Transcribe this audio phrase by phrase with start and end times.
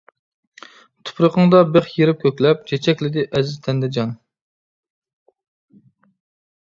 [1.09, 4.15] تۇپرىقىڭدا بىخ يېرىپ كۆكلەپ، چېچەكلىدى ئەزىز تەندە جان.